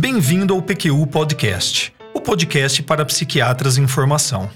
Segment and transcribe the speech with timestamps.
[0.00, 4.48] Bem-vindo ao PQU Podcast, o podcast para psiquiatras em formação.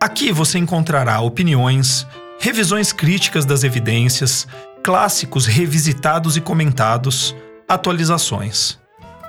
[0.00, 2.06] Aqui você encontrará opiniões,
[2.38, 4.46] revisões críticas das evidências,
[4.80, 7.34] clássicos revisitados e comentados,
[7.68, 8.78] atualizações.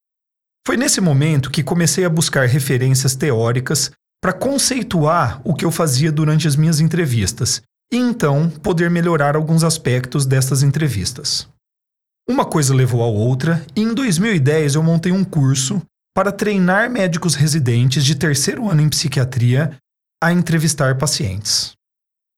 [0.66, 3.90] Foi nesse momento que comecei a buscar referências teóricas
[4.22, 7.60] para conceituar o que eu fazia durante as minhas entrevistas
[7.92, 11.48] e então poder melhorar alguns aspectos dessas entrevistas.
[12.28, 15.82] Uma coisa levou a outra e em 2010 eu montei um curso
[16.14, 19.76] para treinar médicos residentes de terceiro ano em psiquiatria
[20.22, 21.72] a entrevistar pacientes.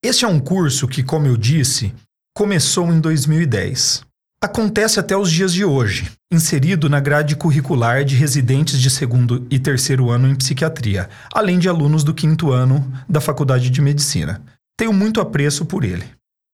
[0.04, 1.94] Este é um curso que, como eu disse,
[2.34, 4.06] começou em 2010
[4.40, 9.58] acontece até os dias de hoje, inserido na grade curricular de residentes de segundo e
[9.58, 14.42] terceiro ano em psiquiatria, além de alunos do quinto ano da Faculdade de Medicina.
[14.76, 16.04] Tenho muito apreço por ele.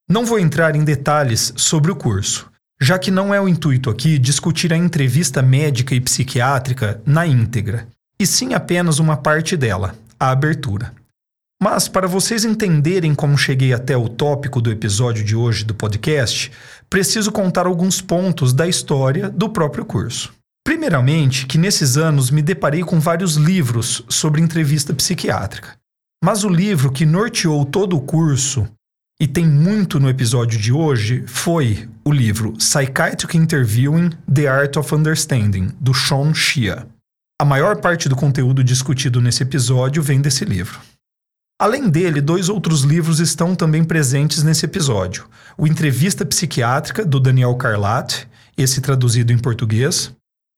[0.09, 2.51] Não vou entrar em detalhes sobre o curso,
[2.81, 7.89] já que não é o intuito aqui discutir a entrevista médica e psiquiátrica na íntegra,
[8.21, 10.93] e sim apenas uma parte dela, a abertura.
[11.61, 16.51] Mas, para vocês entenderem como cheguei até o tópico do episódio de hoje do podcast,
[16.91, 20.33] preciso contar alguns pontos da história do próprio curso.
[20.65, 25.82] Primeiramente, que nesses anos me deparei com vários livros sobre entrevista psiquiátrica.
[26.25, 28.65] Mas o livro que norteou todo o curso,
[29.21, 34.95] e tem muito no episódio de hoje, foi o livro Psychiatric Interviewing: The Art of
[34.95, 36.87] Understanding, do Sean Shea.
[37.41, 40.79] A maior parte do conteúdo discutido nesse episódio vem desse livro.
[41.61, 45.29] Além dele, dois outros livros estão também presentes nesse episódio:
[45.59, 50.13] o Entrevista Psiquiátrica, do Daniel Carlat, esse traduzido em português,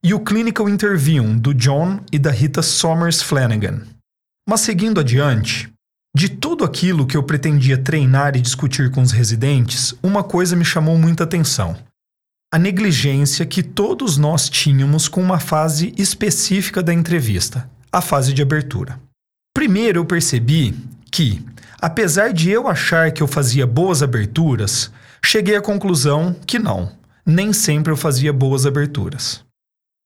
[0.04, 3.93] e o Clinical Interview, do John e da Rita Somers Flanagan.
[4.48, 5.72] Mas seguindo adiante,
[6.14, 10.64] de tudo aquilo que eu pretendia treinar e discutir com os residentes, uma coisa me
[10.64, 11.76] chamou muita atenção:
[12.52, 18.42] a negligência que todos nós tínhamos com uma fase específica da entrevista, a fase de
[18.42, 19.00] abertura.
[19.54, 20.74] Primeiro eu percebi
[21.10, 21.44] que,
[21.80, 24.90] apesar de eu achar que eu fazia boas aberturas,
[25.24, 26.92] cheguei à conclusão que não,
[27.24, 29.43] nem sempre eu fazia boas aberturas.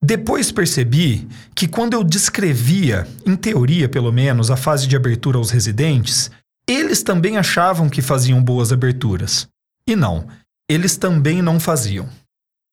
[0.02, 5.50] Depois percebi que quando eu descrevia, em teoria pelo menos, a fase de abertura aos
[5.50, 6.30] residentes,
[6.68, 9.48] eles também achavam que faziam boas aberturas.
[9.86, 10.28] E não,
[10.70, 12.08] eles também não faziam.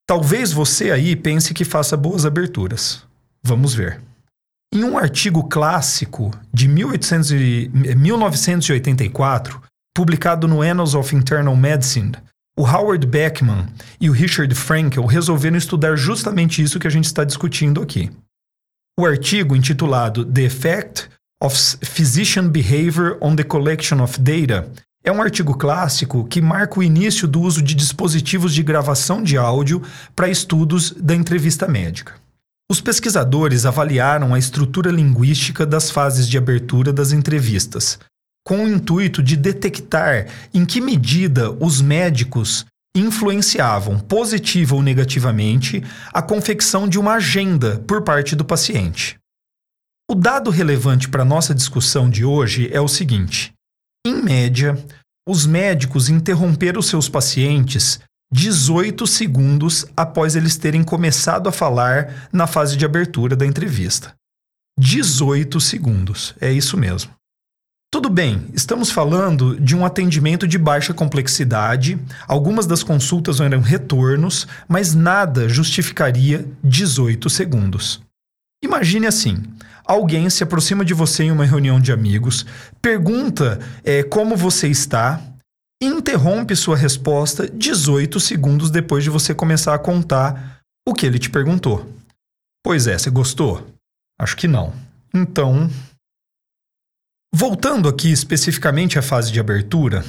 [0.08, 3.04] Talvez você aí pense que faça boas aberturas.
[3.42, 4.02] Vamos ver.
[4.74, 9.62] Em um artigo clássico de 1800 e, 1984,
[9.96, 12.12] publicado no Annals of Internal Medicine,
[12.58, 13.68] o Howard Beckman
[14.00, 18.10] e o Richard Frankel resolveram estudar justamente isso que a gente está discutindo aqui.
[18.98, 21.10] O artigo, intitulado The Effect
[21.44, 24.72] of Physician Behavior on the Collection of Data,
[25.04, 29.38] é um artigo clássico que marca o início do uso de dispositivos de gravação de
[29.38, 29.84] áudio
[30.16, 32.14] para estudos da entrevista médica.
[32.72, 38.00] Os pesquisadores avaliaram a estrutura linguística das fases de abertura das entrevistas,
[38.46, 42.66] com o intuito de detectar em que medida os médicos
[42.96, 45.84] influenciavam positiva ou negativamente
[46.14, 49.18] a confecção de uma agenda por parte do paciente.
[50.10, 53.52] O dado relevante para nossa discussão de hoje é o seguinte:
[54.06, 54.78] em média,
[55.28, 58.00] os médicos interromperam seus pacientes
[58.32, 64.14] 18 segundos após eles terem começado a falar na fase de abertura da entrevista.
[64.80, 67.12] 18 segundos, é isso mesmo.
[67.96, 71.98] Tudo bem, estamos falando de um atendimento de baixa complexidade,
[72.28, 78.02] algumas das consultas eram retornos, mas nada justificaria 18 segundos.
[78.62, 79.42] Imagine assim:
[79.86, 82.46] alguém se aproxima de você em uma reunião de amigos,
[82.82, 85.22] pergunta é, como você está,
[85.82, 91.30] interrompe sua resposta 18 segundos depois de você começar a contar o que ele te
[91.30, 91.90] perguntou.
[92.62, 93.66] Pois é, você gostou?
[94.20, 94.74] Acho que não.
[95.14, 95.70] Então,
[97.38, 100.06] Voltando aqui especificamente à fase de abertura,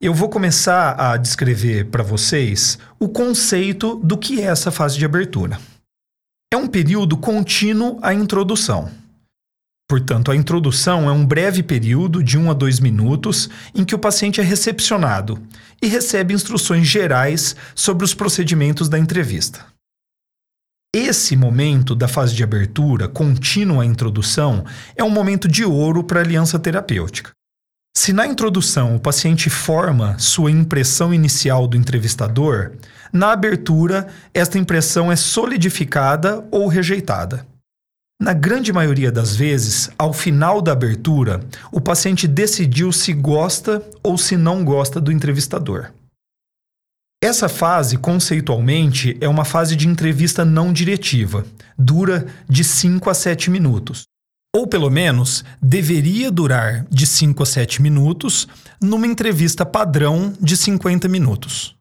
[0.00, 5.04] eu vou começar a descrever para vocês o conceito do que é essa fase de
[5.04, 5.56] abertura.
[6.52, 8.90] É um período contínuo à introdução.
[9.88, 13.98] Portanto, a introdução é um breve período de 1 a 2 minutos em que o
[13.98, 15.40] paciente é recepcionado
[15.80, 19.73] e recebe instruções gerais sobre os procedimentos da entrevista.
[20.94, 24.64] Esse momento da fase de abertura, contínua à introdução,
[24.94, 27.32] é um momento de ouro para a aliança terapêutica.
[27.96, 32.74] Se na introdução o paciente forma sua impressão inicial do entrevistador,
[33.12, 37.44] na abertura esta impressão é solidificada ou rejeitada.
[38.22, 41.40] Na grande maioria das vezes, ao final da abertura,
[41.72, 45.90] o paciente decidiu se gosta ou se não gosta do entrevistador.
[47.24, 51.46] Essa fase, conceitualmente, é uma fase de entrevista não diretiva,
[51.78, 54.02] dura de 5 a 7 minutos.
[54.54, 58.46] Ou pelo menos deveria durar de 5 a 7 minutos
[58.78, 61.74] numa entrevista padrão de 50 minutos.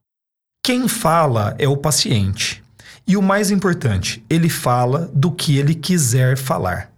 [0.66, 2.64] Quem fala é o paciente.
[3.06, 6.90] E o mais importante, ele fala do que ele quiser falar.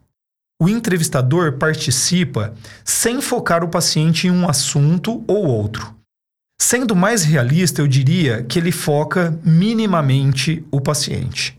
[0.62, 2.54] O entrevistador participa
[2.84, 5.95] sem focar o paciente em um assunto ou outro.
[6.60, 11.58] Sendo mais realista, eu diria que ele foca minimamente o paciente.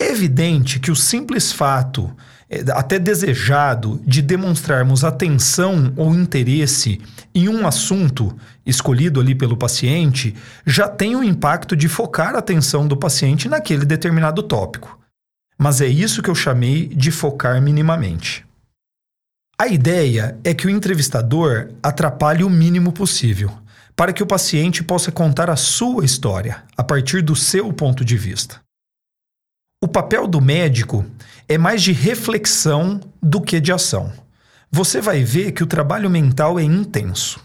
[0.00, 2.10] É evidente que o simples fato,
[2.48, 7.00] é, até desejado, de demonstrarmos atenção ou interesse
[7.34, 8.34] em um assunto
[8.64, 10.34] escolhido ali pelo paciente
[10.64, 14.98] já tem o impacto de focar a atenção do paciente naquele determinado tópico.
[15.58, 18.46] Mas é isso que eu chamei de focar minimamente.
[19.58, 23.52] A ideia é que o entrevistador atrapalhe o mínimo possível
[24.00, 28.16] para que o paciente possa contar a sua história a partir do seu ponto de
[28.16, 28.58] vista.
[29.84, 31.04] O papel do médico
[31.46, 34.10] é mais de reflexão do que de ação.
[34.72, 37.44] Você vai ver que o trabalho mental é intenso.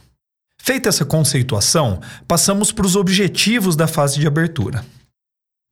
[0.58, 4.86] Feita essa conceituação, passamos para os objetivos da fase de abertura.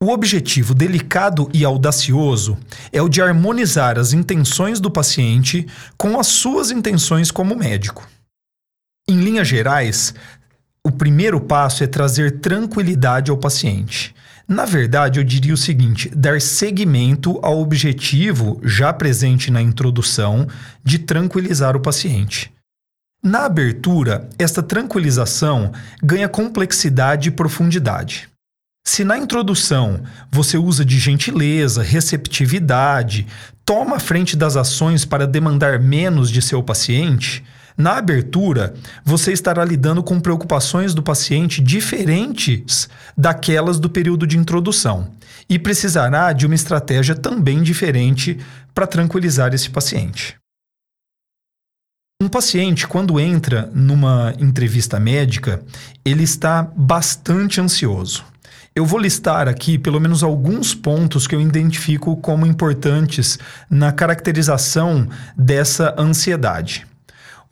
[0.04, 2.58] O objetivo delicado e audacioso
[2.92, 5.66] é o de harmonizar as intenções do paciente
[5.98, 8.06] com as suas intenções como médico.
[9.06, 10.16] Em linhas gerais,
[10.86, 14.14] o primeiro passo é trazer tranquilidade ao paciente.
[14.46, 20.48] Na verdade, eu diria o seguinte: dar seguimento ao objetivo já presente na introdução
[20.84, 22.52] de tranquilizar o paciente.
[23.24, 25.72] Na abertura, esta tranquilização
[26.04, 28.30] ganha complexidade e profundidade.
[28.86, 33.26] Se na introdução você usa de gentileza, receptividade,
[33.64, 37.42] toma a frente das ações para demandar menos de seu paciente,
[37.78, 42.88] na abertura, você estará lidando com preocupações do paciente diferentes
[43.18, 45.12] daquelas do período de introdução
[45.50, 48.38] e precisará de uma estratégia também diferente
[48.74, 50.36] para tranquilizar esse paciente.
[52.22, 55.62] Um paciente, quando entra numa entrevista médica,
[56.06, 58.24] ele está bastante ansioso.
[58.76, 63.38] Eu vou listar aqui pelo menos alguns pontos que eu identifico como importantes
[63.70, 66.88] na caracterização dessa ansiedade.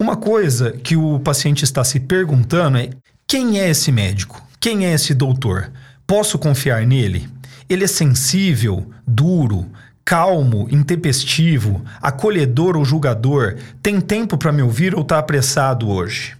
[0.01, 2.89] Uma coisa que o paciente está se perguntando é:
[3.27, 4.41] quem é esse médico?
[4.59, 5.71] Quem é esse doutor?
[6.07, 7.29] Posso confiar nele?
[7.69, 9.69] Ele é sensível, duro,
[10.03, 13.57] calmo, intempestivo, acolhedor ou julgador?
[13.83, 16.35] Tem tempo para me ouvir ou está apressado hoje?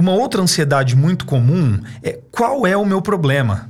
[0.00, 3.68] Uma outra ansiedade muito comum é qual é o meu problema?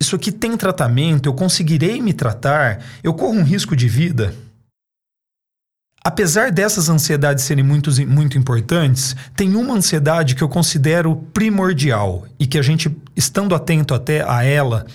[0.00, 1.28] Isso aqui tem tratamento?
[1.28, 2.80] Eu conseguirei me tratar?
[3.02, 4.32] Eu corro um risco de vida?
[6.02, 12.46] Apesar dessas ansiedades serem muito, muito importantes, tem uma ansiedade que eu considero primordial e
[12.46, 14.86] que a gente estando atento até a ela,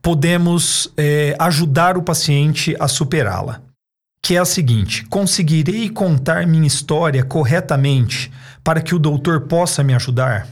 [0.00, 3.60] podemos é, ajudar o paciente a superá-la.
[4.24, 8.30] Que é a seguinte: conseguirei contar minha história corretamente
[8.62, 10.46] para que o doutor possa me ajudar?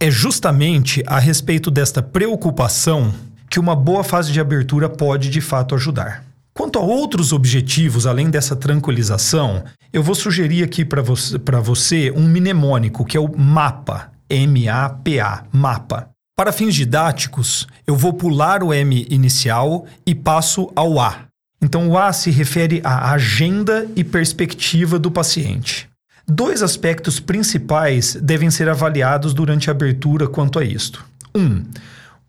[0.00, 3.12] É justamente a respeito desta preocupação
[3.50, 6.24] que uma boa fase de abertura pode de fato ajudar.
[6.56, 12.28] Quanto a outros objetivos, além dessa tranquilização, eu vou sugerir aqui para você, você um
[12.28, 16.10] mnemônico que é o MAPA, M-A-P-A, MAPA.
[16.36, 21.24] Para fins didáticos, eu vou pular o M inicial e passo ao A.
[21.60, 25.88] Então, o A se refere à agenda e perspectiva do paciente.
[26.26, 31.04] Dois aspectos principais devem ser avaliados durante a abertura quanto a isto.
[31.34, 31.64] Um,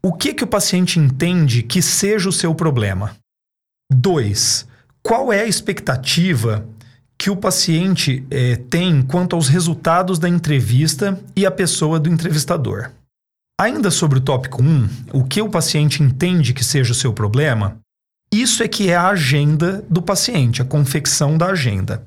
[0.02, 3.16] o que, que o paciente entende que seja o seu problema?
[3.92, 4.68] Dois,
[5.04, 6.68] qual é a expectativa
[7.18, 12.92] que o paciente é, tem quanto aos resultados da entrevista e a pessoa do entrevistador?
[13.60, 17.80] Ainda sobre o tópico 1, o que o paciente entende que seja o seu problema,
[18.34, 22.06] isso é que é a agenda do paciente, a confecção da agenda.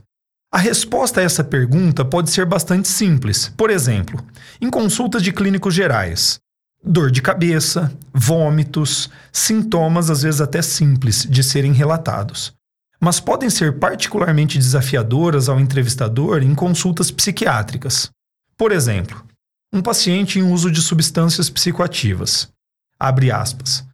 [0.53, 3.53] A resposta a essa pergunta pode ser bastante simples.
[3.57, 4.23] Por exemplo,
[4.61, 6.39] em consultas de clínicos gerais,
[6.83, 12.53] dor de cabeça, vômitos, sintomas às vezes até simples de serem relatados.
[13.01, 18.11] Mas podem ser particularmente desafiadoras ao entrevistador em consultas psiquiátricas.
[18.57, 19.25] Por exemplo,
[19.73, 22.49] um paciente em uso de substâncias psicoativas.
[22.99, 23.85] Abre aspas.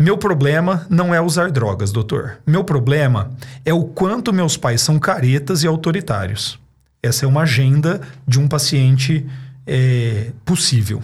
[0.00, 2.40] Meu problema não é usar drogas, doutor.
[2.46, 3.30] Meu problema
[3.64, 6.58] é o quanto meus pais são caretas e autoritários.
[7.02, 9.26] Essa é uma agenda de um paciente
[9.66, 11.02] é, possível.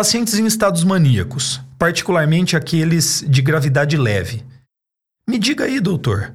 [0.00, 4.42] Pacientes em estados maníacos, particularmente aqueles de gravidade leve.
[5.28, 6.32] Me diga aí, doutor,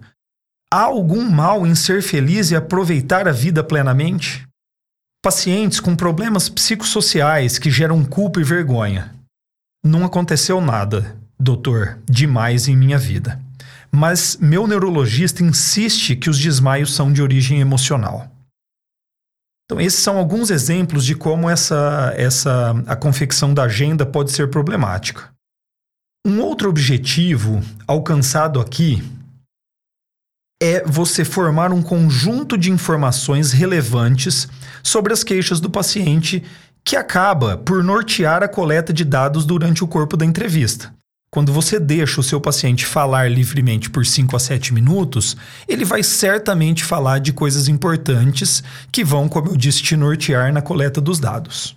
[0.71, 4.47] há algum mal em ser feliz e aproveitar a vida plenamente?
[5.19, 9.15] Pacientes com problemas psicossociais que geram culpa e vergonha.
[9.83, 13.41] Não aconteceu nada, doutor, demais em minha vida.
[13.91, 18.29] Mas meu neurologista insiste que os desmaios são de origem emocional.
[19.65, 24.49] Então, esses são alguns exemplos de como essa, essa, a confecção da agenda pode ser
[24.49, 25.33] problemática.
[26.25, 29.03] Um outro objetivo alcançado aqui
[30.61, 34.47] é você formar um conjunto de informações relevantes
[34.83, 36.43] sobre as queixas do paciente
[36.83, 40.93] que acaba por nortear a coleta de dados durante o corpo da entrevista.
[41.35, 45.35] Quando você deixa o seu paciente falar livremente por 5 a 7 minutos,
[45.67, 50.61] ele vai certamente falar de coisas importantes que vão, como eu disse, te nortear na
[50.61, 51.75] coleta dos dados.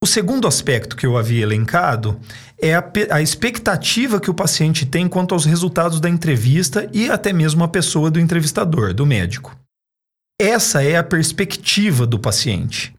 [0.00, 2.16] O segundo aspecto que eu havia elencado
[2.56, 7.32] é a, a, expectativa que o paciente tem quanto aos resultados da entrevista e até
[7.32, 9.58] mesmo a pessoa do entrevistador, do médico.
[10.40, 12.94] Essa é a perspectiva do paciente.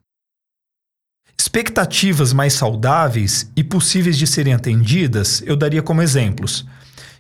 [1.45, 6.65] Expectativas mais saudáveis e possíveis de serem atendidas, eu daria como exemplos.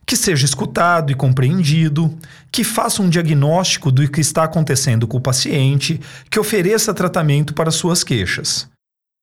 [0.03, 2.11] Que seja escutado e compreendido,
[2.51, 7.69] que faça um diagnóstico do que está acontecendo com o paciente, que ofereça tratamento para
[7.69, 8.67] suas queixas.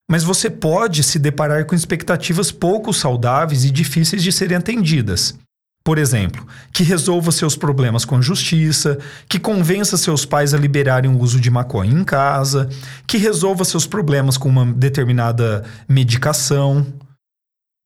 [0.09, 5.37] Mas você pode se deparar com expectativas pouco saudáveis e difíceis de serem atendidas,
[5.85, 8.99] por exemplo, que resolva seus problemas com a justiça,
[9.29, 12.69] que convença seus pais a liberarem o uso de maconha em casa,
[13.07, 16.87] que resolva seus problemas com uma determinada medicação,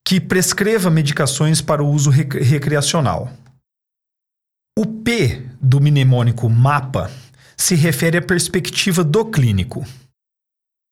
[0.07, 3.33] que prescreva medicações para o uso rec recreacional.
[4.79, 7.11] O P do mnemônico MAPA
[7.57, 9.87] se refere à perspectiva do clínico.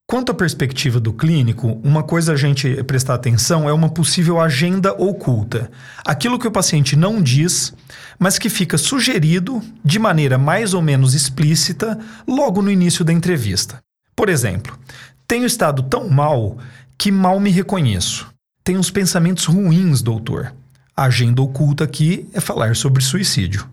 [0.06, 4.92] Quanto à perspectiva do clínico, uma coisa a gente prestar atenção é uma possível agenda
[4.92, 5.70] oculta.
[6.04, 7.72] Aquilo que o paciente não diz,
[8.18, 13.82] mas que fica sugerido de maneira mais ou menos explícita logo no início da entrevista.
[14.14, 14.78] Por exemplo,
[15.26, 16.58] tenho estado tão mal
[16.98, 18.28] que mal me reconheço.
[18.62, 20.54] Tenho uns pensamentos ruins, doutor.
[20.94, 23.68] A agenda oculta aqui é falar sobre suicídio.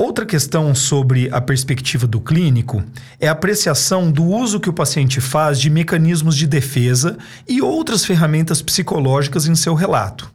[0.00, 2.82] Outra questão sobre a perspectiva do clínico
[3.20, 8.06] é a apreciação do uso que o paciente faz de mecanismos de defesa e outras
[8.06, 10.32] ferramentas psicológicas em seu relato.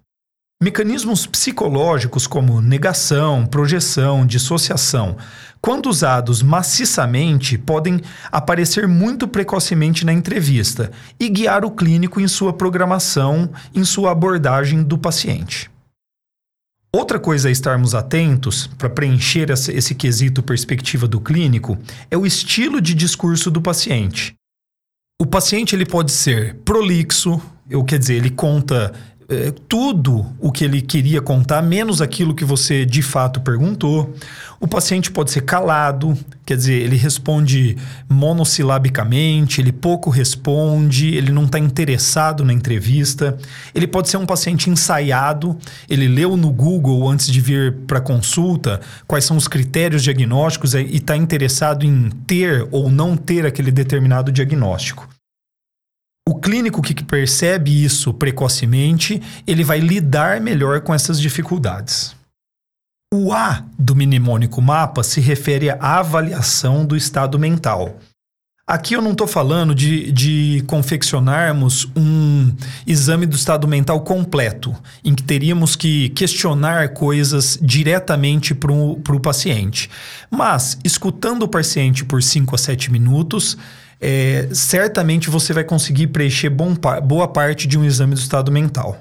[0.61, 5.17] Mecanismos psicológicos como negação, projeção, dissociação,
[5.59, 12.53] quando usados maciçamente, podem aparecer muito precocemente na entrevista e guiar o clínico em sua
[12.53, 15.73] programação, em sua abordagem do paciente.
[16.95, 21.77] Outra coisa a estarmos atentos para preencher esse, esse quesito perspectiva do clínico
[22.09, 24.33] é o estilo de discurso do paciente.
[25.21, 28.93] O paciente ele pode ser prolixo, eu quer dizer, ele conta
[29.27, 34.13] é, tudo o que ele queria contar, menos aquilo que você de fato perguntou.
[34.59, 37.75] O paciente pode ser calado, quer dizer, ele responde
[38.07, 43.37] monossilabicamente, ele pouco responde, ele não está interessado na entrevista.
[43.73, 45.57] Ele pode ser um paciente ensaiado,
[45.89, 50.83] ele leu no Google antes de vir para consulta quais são os critérios diagnósticos e
[50.95, 55.14] está interessado em ter ou não ter aquele determinado diagnóstico.
[56.27, 62.15] O clínico que percebe isso precocemente, ele vai lidar melhor com essas dificuldades.
[63.13, 67.99] O A do mnemônico mapa se refere à avaliação do estado mental.
[68.67, 72.51] Aqui eu não estou falando de, de confeccionarmos um
[72.87, 79.87] exame do estado mental completo, em que teríamos que questionar coisas diretamente para o paciente.
[80.31, 83.55] Mas, escutando o paciente por 5 a 7 minutos,
[84.01, 88.99] é, certamente você vai conseguir preencher bom, boa parte de um exame do estado mental.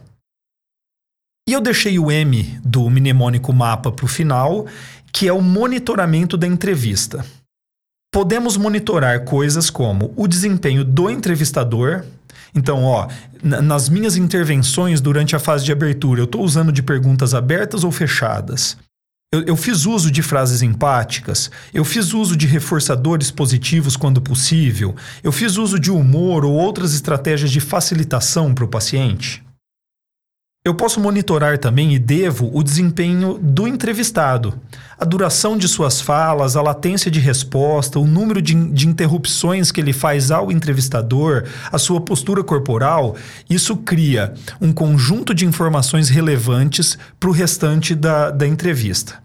[1.48, 4.66] E eu deixei o M do mnemônico mapa para o final,
[5.10, 7.24] que é o monitoramento da entrevista.
[8.14, 12.04] Podemos monitorar coisas como o desempenho do entrevistador.
[12.54, 13.08] Então, ó,
[13.42, 17.90] nas minhas intervenções durante a fase de abertura, eu estou usando de perguntas abertas ou
[17.90, 18.76] fechadas?
[19.32, 24.94] Eu, eu, fiz uso de frases empáticas, eu fiz uso de reforçadores positivos quando possível,
[25.24, 29.43] eu fiz uso de humor ou outras estratégias de facilitação para o paciente.
[30.66, 34.58] Eu posso monitorar também e devo o desempenho do entrevistado,
[34.98, 39.78] a duração de suas falas, a latência de resposta, o número de, de interrupções que
[39.78, 43.14] ele faz ao entrevistador, a sua postura corporal.
[43.48, 49.22] Isso cria um conjunto de informações relevantes para o restante da, da entrevista.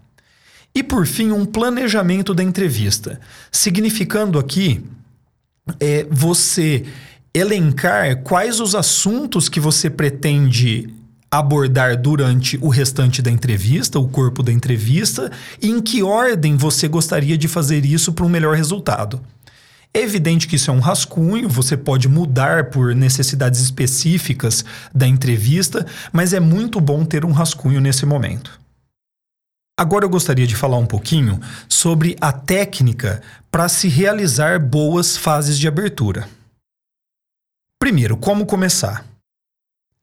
[0.74, 3.18] E por fim, um planejamento da entrevista,
[3.50, 4.84] significando aqui
[5.80, 6.84] é, você
[7.32, 10.99] elencar quais os assuntos que você pretende
[11.30, 15.30] abordar durante o restante da entrevista, o corpo da entrevista,
[15.62, 19.20] e em que ordem você gostaria de fazer isso para um melhor resultado.
[19.92, 24.64] É evidente que isso é um rascunho, você pode mudar por necessidades específicas
[24.94, 28.60] da entrevista, mas é muito bom ter um rascunho nesse momento.
[29.78, 35.58] Agora eu gostaria de falar um pouquinho sobre a técnica para se realizar boas fases
[35.58, 36.28] de abertura.
[37.78, 39.09] Primeiro, como começar?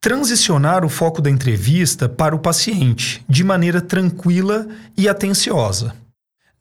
[0.01, 5.95] Transicionar o foco da entrevista para o paciente de maneira tranquila e atenciosa.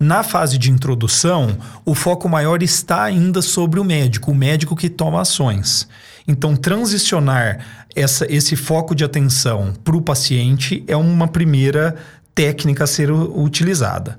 [0.00, 4.88] Na fase de introdução, o foco maior está ainda sobre o médico, o médico que
[4.88, 5.88] toma ações.
[6.26, 11.94] Então, transicionar essa, esse foco de atenção para o paciente é uma primeira
[12.34, 14.18] técnica a ser utilizada.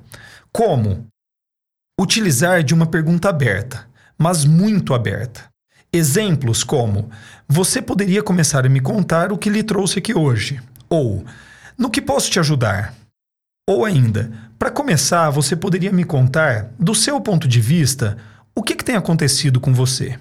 [0.52, 1.06] Como?
[2.00, 5.46] Utilizar de uma pergunta aberta, mas muito aberta.
[5.92, 7.10] Exemplos como:
[7.48, 10.60] Você poderia começar a me contar o que lhe trouxe aqui hoje?
[10.90, 11.26] Ou
[11.78, 12.94] No que posso te ajudar?
[13.70, 18.18] Ou ainda, para começar, você poderia me contar, do seu ponto de vista,
[18.56, 20.18] o que, que tem acontecido com você?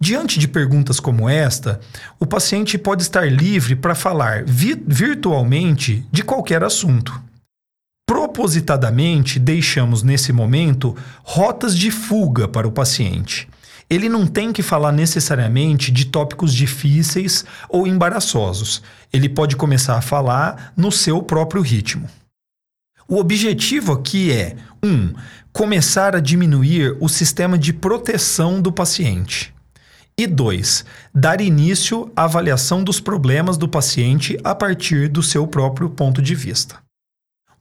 [0.00, 1.80] Diante de perguntas como esta,
[2.20, 7.18] o paciente pode estar livre para falar vi virtualmente de qualquer assunto.
[8.06, 13.48] Propositadamente, deixamos nesse momento rotas de fuga para o paciente.
[13.88, 18.82] Ele não tem que falar necessariamente de tópicos difíceis ou embaraçosos.
[19.12, 22.08] Ele pode começar a falar no seu próprio ritmo.
[23.08, 24.88] O objetivo aqui é 1.
[24.88, 25.14] Um,
[25.52, 29.54] começar a diminuir o sistema de proteção do paciente.
[30.18, 35.90] E dois, dar início à avaliação dos problemas do paciente a partir do seu próprio
[35.90, 36.85] ponto de vista.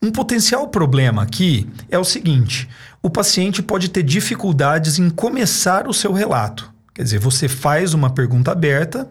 [0.05, 2.69] Um potencial problema aqui é o seguinte:
[3.01, 6.71] o paciente pode ter dificuldades em começar o seu relato.
[6.93, 9.09] Quer dizer, você faz uma pergunta aberta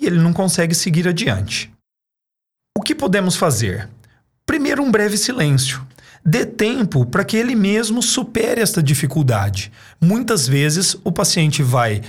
[0.00, 1.68] e ele não consegue seguir adiante.
[2.78, 3.88] O que podemos fazer?
[4.46, 5.84] Primeiro, um breve silêncio.
[6.24, 9.72] Dê tempo para que ele mesmo supere esta dificuldade.
[10.00, 12.02] Muitas vezes o paciente vai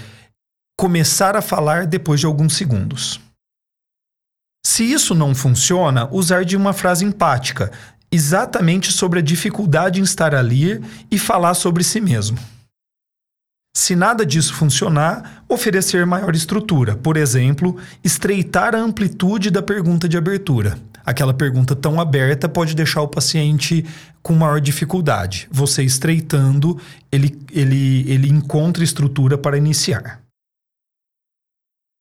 [0.79, 3.19] começar a falar depois de alguns segundos.
[4.63, 7.71] Se isso não funciona, usar de uma frase empática,
[8.11, 12.37] exatamente sobre a dificuldade em estar ali e falar sobre si mesmo.
[13.75, 20.17] Se nada disso funcionar, oferecer maior estrutura, por exemplo, estreitar a amplitude da pergunta de
[20.17, 20.79] abertura.
[21.05, 23.85] Aquela pergunta tão aberta pode deixar o paciente
[24.21, 25.47] com maior dificuldade.
[25.51, 26.77] Você estreitando,
[27.11, 30.26] ele, ele, ele encontra estrutura para iniciar.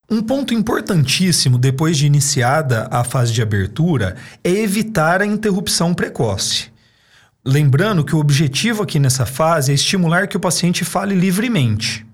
[0.09, 6.71] Um ponto importantíssimo depois de iniciada a fase de abertura é evitar a interrupção precoce.
[7.45, 12.07] Lembrando que o objetivo aqui nessa fase é estimular que o paciente fale livremente.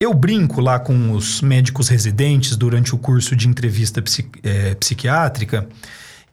[0.00, 4.02] Eu brinco lá com os médicos residentes durante o curso de entrevista
[4.42, 5.68] é, psiquiátrica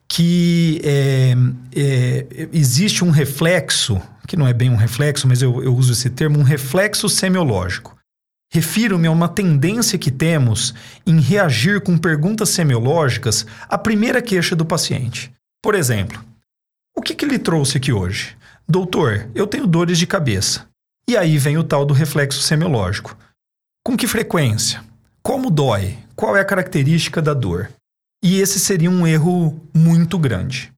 [0.07, 1.33] que é,
[1.73, 6.09] é, existe um reflexo, que não é bem um reflexo, mas eu, eu uso esse
[6.09, 7.95] termo, um reflexo semiológico.
[8.53, 10.75] Refiro-me a uma tendência que temos
[11.07, 15.31] em reagir com perguntas semiológicas à primeira queixa do paciente.
[15.63, 16.21] Por exemplo,
[16.93, 18.35] o que, que lhe trouxe aqui hoje?
[18.67, 20.67] Doutor, eu tenho dores de cabeça.
[21.07, 23.17] E aí vem o tal do reflexo semiológico.
[23.85, 24.83] Com que frequência?
[25.23, 25.97] Como dói?
[26.13, 27.69] Qual é a característica da dor?
[28.23, 30.71] E esse seria um erro muito grande.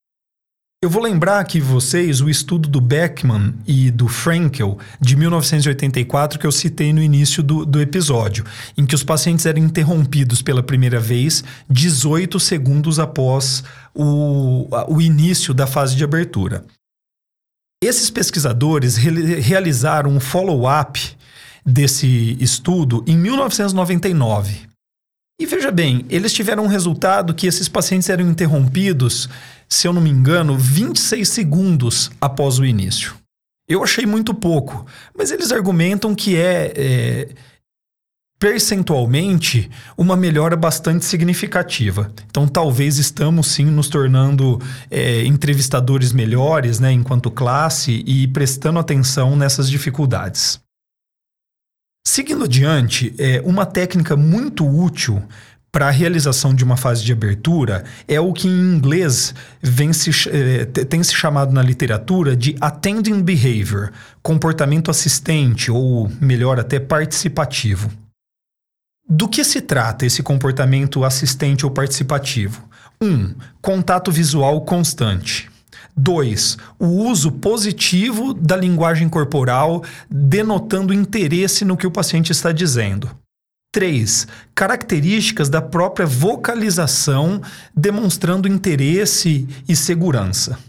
[0.84, 6.46] Eu vou lembrar aqui vocês o estudo do Beckman e do Frankel de 1984 que
[6.46, 8.43] eu citei no início do, do episódio,
[8.78, 13.63] em que os pacientes eram interrompidos pela primeira vez 18 segundos após
[13.96, 16.65] o, o início da fase de abertura.
[17.82, 21.00] Esses pesquisadores re realizaram um follow-up
[21.65, 24.74] desse estudo em 1999.
[25.39, 29.30] E veja bem, eles tiveram um resultado que esses pacientes eram interrompidos
[29.74, 33.16] se eu não me engano, 26 segundos após o início.
[33.68, 34.86] Eu achei muito pouco,
[35.18, 37.30] mas eles argumentam que é, é
[38.38, 42.12] percentualmente uma melhora bastante significativa.
[42.30, 49.36] Então, talvez estamos sim nos tornando é, entrevistadores melhores, né, enquanto classe e prestando atenção
[49.36, 50.62] nessas dificuldades.
[52.06, 55.24] Seguindo adiante, é, uma técnica muito útil
[55.74, 59.34] para a realização de uma fase de abertura é o que em inglês
[59.92, 66.80] se, eh, tem se chamado na literatura de attending behavior, comportamento assistente ou melhor até
[66.80, 67.92] participativo.
[69.10, 72.70] Do que se trata esse comportamento assistente ou participativo?
[73.02, 73.08] 1.
[73.08, 75.50] Um, contato visual constante.
[75.98, 76.56] 2.
[76.78, 83.10] O uso positivo da linguagem corporal, denotando interesse no que o paciente está dizendo.
[83.74, 84.28] 3.
[84.54, 87.42] Características da própria vocalização
[87.76, 90.60] demonstrando interesse e segurança.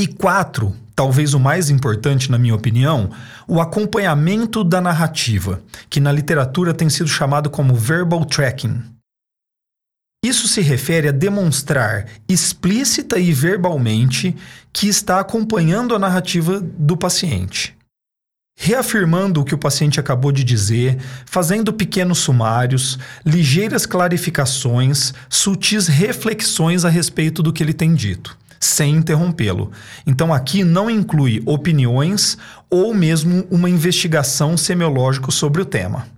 [0.00, 0.74] E 4.
[0.94, 3.10] Talvez o mais importante, na minha opinião,
[3.46, 8.80] o acompanhamento da narrativa, que na literatura tem sido chamado como verbal tracking.
[10.24, 14.36] Isso se refere a demonstrar explícita e verbalmente
[14.72, 17.77] que está acompanhando a narrativa do paciente
[18.60, 26.84] reafirmando o que o paciente acabou de dizer, fazendo pequenos sumários, ligeiras clarificações, sutis reflexões
[26.84, 29.70] a respeito do que ele tem dito, sem interrompê-lo.
[30.04, 32.36] Então aqui não inclui opiniões
[32.68, 36.08] ou mesmo uma investigação semiológica sobre o tema.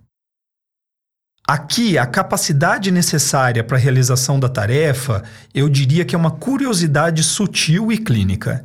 [1.46, 7.22] Aqui, a capacidade necessária para a realização da tarefa, eu diria que é uma curiosidade
[7.22, 8.64] sutil e clínica.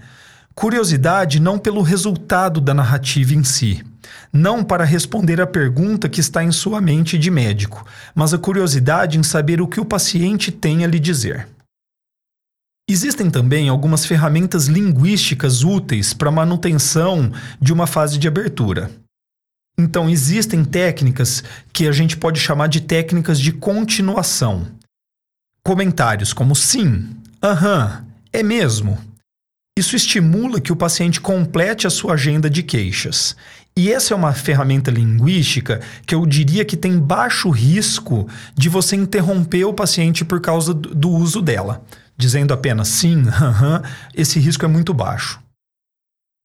[0.55, 3.83] Curiosidade não pelo resultado da narrativa em si,
[4.31, 9.19] não para responder a pergunta que está em sua mente de médico, mas a curiosidade
[9.19, 11.45] em saber o que o paciente tem a lhe dizer.
[12.89, 18.89] Existem também algumas ferramentas linguísticas úteis para manutenção de uma fase de abertura.
[19.77, 24.67] Então, existem técnicas que a gente pode chamar de técnicas de continuação.
[25.61, 27.09] Comentários como sim,
[27.43, 28.97] aham, é mesmo,
[29.77, 33.35] isso estimula que o paciente complete a sua agenda de queixas.
[33.77, 38.95] E essa é uma ferramenta linguística que eu diria que tem baixo risco de você
[38.95, 41.83] interromper o paciente por causa do uso dela.
[42.15, 43.83] Dizendo apenas sim, aham,
[44.13, 45.41] esse risco é muito baixo.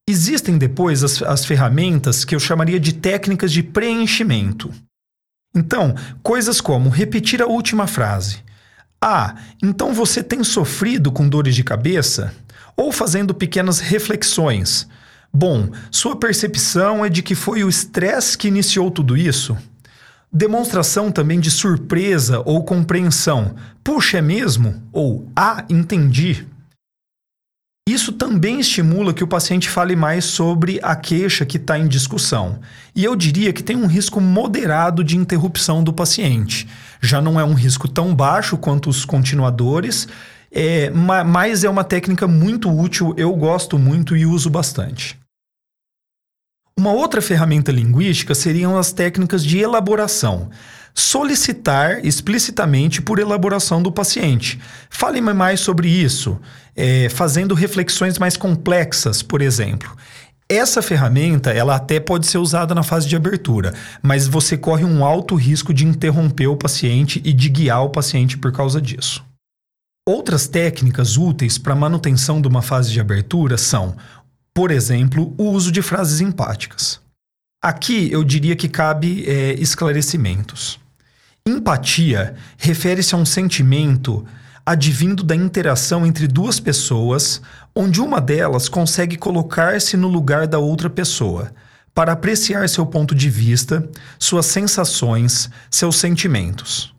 [0.09, 4.73] Existem depois as, as ferramentas que eu chamaria de técnicas de preenchimento.
[5.55, 8.43] Então, coisas como repetir a última frase.
[9.01, 12.35] Ah, então você tem sofrido com dores de cabeça?
[12.81, 14.89] Ou fazendo pequenas reflexões.
[15.31, 19.55] Bom, sua percepção é de que foi o estresse que iniciou tudo isso?
[20.33, 23.55] Demonstração também de surpresa ou compreensão.
[23.85, 24.83] Puxa, é mesmo?
[24.95, 26.47] Ou ah, entendi.
[27.87, 32.61] Isso também estimula que o paciente fale mais sobre a queixa que está em discussão.
[32.97, 36.67] E eu diria que tem um risco moderado de interrupção do paciente.
[37.03, 40.09] Já não é um risco tão baixo quanto os continuadores,
[40.53, 45.19] é, mas é uma técnica muito útil, eu gosto muito e uso bastante.
[46.77, 50.51] Uma outra ferramenta linguística seriam as técnicas de elaboração.
[50.95, 54.59] Solicitar explicitamente por elaboração do paciente.
[54.89, 56.41] Fale-me mais sobre isso,
[56.75, 59.95] é, fazendo reflexões mais complexas, por exemplo.
[60.49, 65.05] Essa ferramenta, ela até pode ser usada na fase de abertura, mas você corre um
[65.05, 69.23] alto risco de interromper o paciente e de guiar o paciente por causa disso.
[70.07, 73.97] Outras técnicas úteis para manutenção de uma fase de abertura são,
[74.55, 77.01] por exemplo, o uso de frases empáticas.
[77.63, 80.81] Aqui eu diria que cabe é, esclarecimentos.
[81.47, 84.27] Empatia refere-se a um sentimento
[84.65, 87.43] advindo da interação entre duas pessoas,
[87.75, 91.53] onde uma delas consegue colocar-se no lugar da outra pessoa,
[91.95, 96.95] para apreciar seu ponto de vista, suas sensações, seus sentimentos.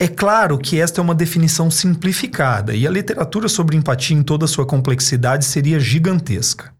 [0.00, 4.46] É claro que esta é uma definição simplificada e a literatura sobre empatia em toda
[4.46, 6.72] sua complexidade seria gigantesca.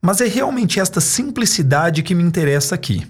[0.00, 3.06] Mas é realmente esta simplicidade que me interessa aqui.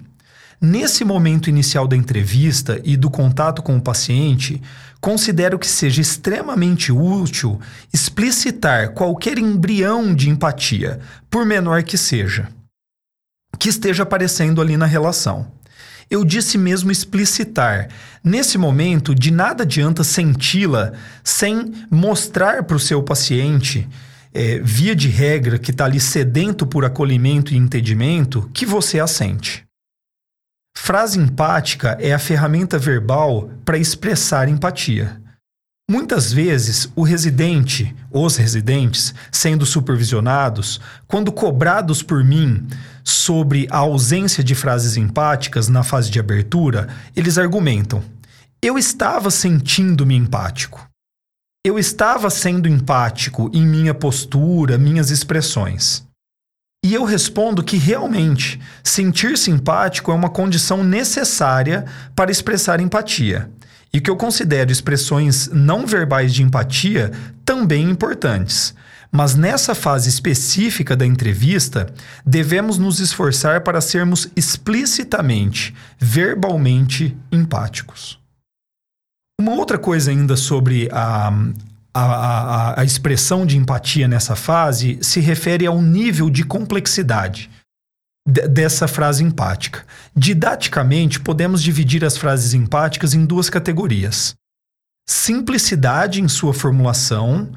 [0.59, 4.61] Nesse momento inicial da entrevista e do contato com o paciente,
[4.99, 7.61] considero que seja extremamente útil
[7.93, 12.49] explicitar qualquer embrião de empatia, por menor que seja,
[13.57, 15.51] que esteja aparecendo ali na relação.
[16.09, 17.89] Eu disse mesmo explicitar.
[18.23, 20.93] Nesse momento, de nada adianta senti-la
[21.23, 23.87] sem mostrar para o seu paciente
[24.33, 29.65] é, via de regra, que está ali sedento por acolhimento e entendimento, que você assente.
[30.77, 35.19] Frase empática é a ferramenta verbal para expressar empatia.
[35.89, 42.67] Muitas vezes, o residente, os residentes, sendo supervisionados, quando cobrados por mim
[43.09, 48.03] sobre a ausência de frases empáticas na fase de abertura, eles argumentam:
[48.61, 50.87] eu estava sentindo-me empático
[51.67, 56.05] eu estava sendo empático em minha postura, minhas expressões.
[56.85, 61.83] E eu respondo que realmente sentir simpático é uma condição necessária
[62.15, 63.51] para expressar empatia.
[63.91, 67.11] E que eu considero expressões não verbais de empatia
[67.43, 68.73] também importantes.
[69.11, 71.93] Mas nessa fase específica da entrevista,
[72.25, 78.19] devemos nos esforçar para sermos explicitamente, verbalmente empáticos.
[79.39, 81.31] Uma outra coisa ainda sobre a,
[81.93, 87.49] a, a, a, expressão de empatia nessa fase se refere ao nível de complexidade
[88.27, 89.85] dessa frase empática.
[90.15, 94.35] Didaticamente, podemos dividir as frases empáticas em duas categorias:
[95.07, 97.49] simplicidade em sua formulação,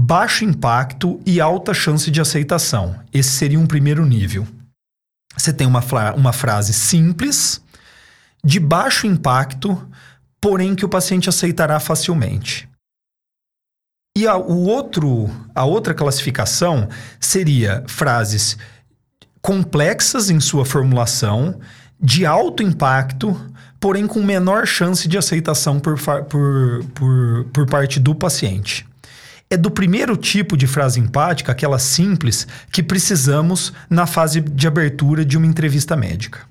[0.00, 3.00] baixo impacto e alta chance de aceitação.
[3.12, 4.46] Esse seria um primeiro nível.
[5.36, 5.82] Você tem uma,
[6.14, 7.60] uma frase simples,
[8.44, 9.88] de baixo impacto,
[10.40, 12.68] porém que o paciente aceitará facilmente.
[14.16, 18.56] E a, o outro, a outra classificação seria frases
[19.42, 21.58] complexas em sua formulação,
[22.00, 23.34] de alto impacto,
[23.80, 28.87] porém com menor chance de aceitação por, por, por, por parte do paciente.
[29.50, 35.24] É do primeiro tipo de frase empática, aquela simples, que precisamos na fase de abertura
[35.24, 36.46] de uma entrevista médica.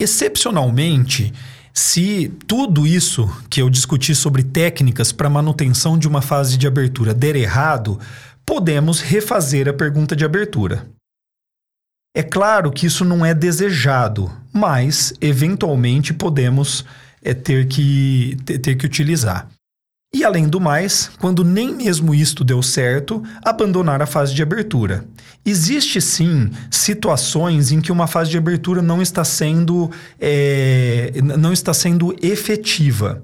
[0.00, 1.32] Excepcionalmente,
[1.72, 7.14] se tudo isso que eu discuti sobre técnicas para manutenção de uma fase de abertura
[7.14, 7.98] der errado,
[8.44, 10.86] podemos refazer a pergunta de abertura.
[12.14, 16.84] É claro que isso não é desejado, mas eventualmente podemos
[17.22, 19.48] é, ter, que, ter, ter que utilizar.
[20.12, 25.04] E além do mais, quando nem mesmo isto deu certo, abandonar a fase de abertura.
[25.46, 29.88] Existe sim situações em que uma fase de abertura não está sendo,
[30.20, 33.22] é, não está sendo efetiva.